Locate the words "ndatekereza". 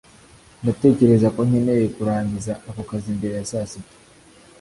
0.61-1.27